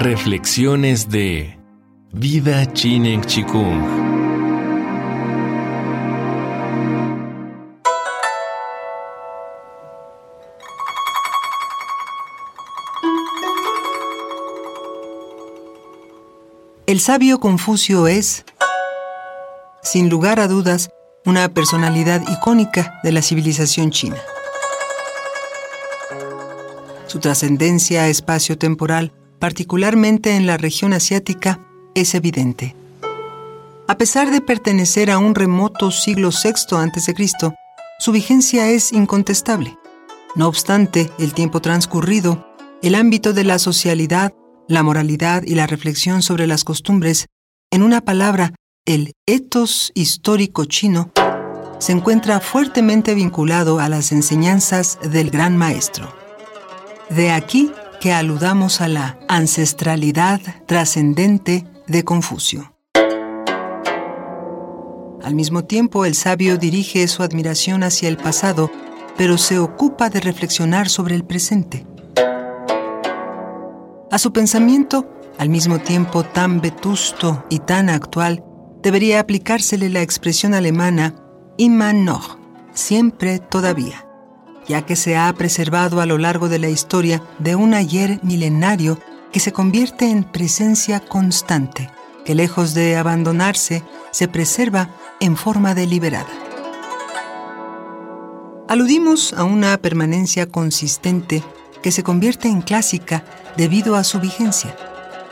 [0.00, 1.60] Reflexiones de
[2.10, 3.84] Vida Chinen Chikung.
[16.86, 18.46] El sabio Confucio es,
[19.82, 20.88] sin lugar a dudas,
[21.26, 24.16] una personalidad icónica de la civilización china.
[27.06, 31.58] Su trascendencia espacio-temporal, particularmente en la región asiática,
[31.94, 32.76] es evidente.
[33.88, 37.14] A pesar de pertenecer a un remoto siglo VI a.C.,
[37.98, 39.76] su vigencia es incontestable.
[40.36, 42.46] No obstante, el tiempo transcurrido,
[42.82, 44.32] el ámbito de la socialidad,
[44.68, 47.26] la moralidad y la reflexión sobre las costumbres,
[47.72, 48.54] en una palabra,
[48.86, 51.10] el etos histórico chino,
[51.78, 56.14] se encuentra fuertemente vinculado a las enseñanzas del gran maestro.
[57.08, 62.74] De aquí que aludamos a la ancestralidad trascendente de Confucio.
[65.22, 68.70] Al mismo tiempo, el sabio dirige su admiración hacia el pasado,
[69.18, 71.86] pero se ocupa de reflexionar sobre el presente.
[74.10, 75.06] A su pensamiento,
[75.38, 78.42] al mismo tiempo tan vetusto y tan actual,
[78.82, 81.14] debería aplicársele la expresión alemana
[81.58, 82.38] immer noch,
[82.72, 84.09] siempre todavía
[84.70, 89.00] ya que se ha preservado a lo largo de la historia de un ayer milenario
[89.32, 91.90] que se convierte en presencia constante,
[92.24, 93.82] que lejos de abandonarse,
[94.12, 96.30] se preserva en forma deliberada.
[98.68, 101.42] Aludimos a una permanencia consistente
[101.82, 103.24] que se convierte en clásica
[103.56, 104.76] debido a su vigencia.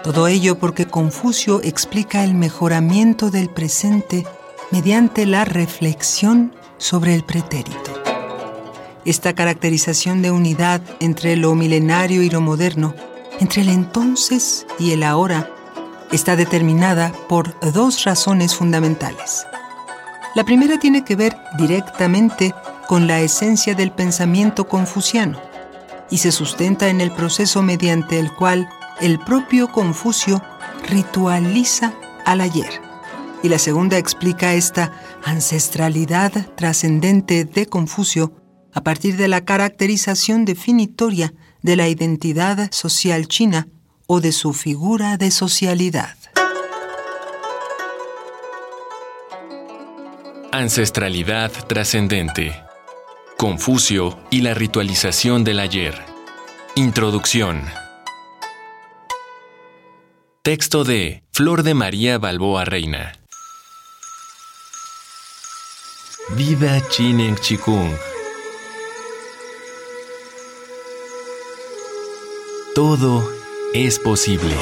[0.02, 4.26] Todo ello porque Confucio explica el mejoramiento del presente
[4.72, 8.07] mediante la reflexión sobre el pretérito.
[9.04, 12.94] Esta caracterización de unidad entre lo milenario y lo moderno,
[13.40, 15.50] entre el entonces y el ahora,
[16.12, 19.46] está determinada por dos razones fundamentales.
[20.34, 22.54] La primera tiene que ver directamente
[22.86, 25.40] con la esencia del pensamiento confuciano
[26.10, 28.68] y se sustenta en el proceso mediante el cual
[29.00, 30.42] el propio Confucio
[30.88, 31.92] ritualiza
[32.24, 32.80] al ayer.
[33.42, 34.92] Y la segunda explica esta
[35.24, 38.32] ancestralidad trascendente de Confucio
[38.72, 43.68] a partir de la caracterización definitoria de la identidad social china
[44.06, 46.16] o de su figura de socialidad.
[50.52, 52.60] Ancestralidad trascendente.
[53.36, 55.94] Confucio y la ritualización del ayer.
[56.74, 57.62] Introducción.
[60.42, 63.12] Texto de Flor de María Balboa Reina.
[66.30, 67.92] Vida Chinen Chikung.
[72.78, 73.28] Todo
[73.74, 74.54] es posible.